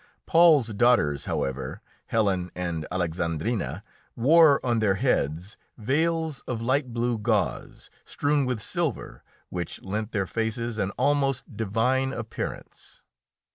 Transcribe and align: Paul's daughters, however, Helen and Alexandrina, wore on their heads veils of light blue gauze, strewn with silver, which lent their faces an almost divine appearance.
Paul's 0.25 0.69
daughters, 0.69 1.25
however, 1.25 1.79
Helen 2.07 2.49
and 2.55 2.87
Alexandrina, 2.91 3.83
wore 4.15 4.59
on 4.65 4.79
their 4.79 4.95
heads 4.95 5.57
veils 5.77 6.39
of 6.47 6.59
light 6.59 6.91
blue 6.91 7.19
gauze, 7.19 7.91
strewn 8.03 8.47
with 8.47 8.63
silver, 8.63 9.21
which 9.49 9.83
lent 9.83 10.11
their 10.11 10.25
faces 10.25 10.79
an 10.79 10.89
almost 10.97 11.55
divine 11.55 12.13
appearance. 12.13 13.03